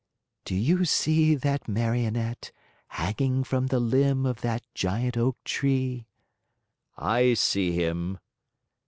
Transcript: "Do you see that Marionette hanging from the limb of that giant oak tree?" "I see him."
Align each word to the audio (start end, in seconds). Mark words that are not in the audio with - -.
"Do 0.45 0.55
you 0.55 0.83
see 0.85 1.35
that 1.35 1.67
Marionette 1.67 2.51
hanging 2.87 3.43
from 3.43 3.67
the 3.67 3.79
limb 3.79 4.25
of 4.25 4.41
that 4.41 4.63
giant 4.73 5.15
oak 5.15 5.37
tree?" 5.43 6.07
"I 6.97 7.35
see 7.35 7.73
him." 7.73 8.17